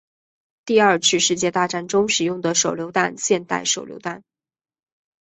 [0.65, 4.23] 第二次世界大战中使用的手榴弹现代手榴弹